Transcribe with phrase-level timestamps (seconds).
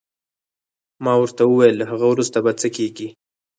[1.03, 3.07] ما ورته وویل: له هغه وروسته به څه کېږي؟